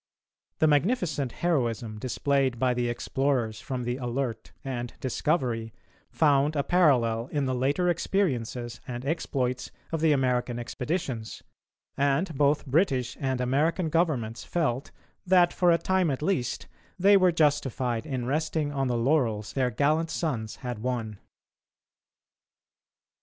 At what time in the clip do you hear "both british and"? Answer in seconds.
12.35-13.39